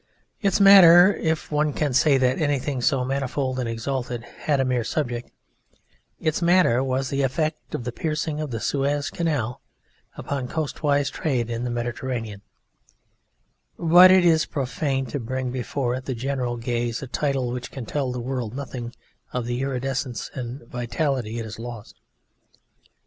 [0.41, 4.83] Its matter if one can say that anything so manifold and exalted had a mere
[4.83, 5.29] subject
[6.19, 9.61] its matter was the effect of the piercing of the Suez Canal
[10.17, 12.41] upon coastwise trade in the Mediterranean,
[13.77, 18.11] but it is profane to bring before the general gaze a title which can tell
[18.11, 18.95] the world nothing
[19.31, 21.99] of the iridescence and vitality it has lost.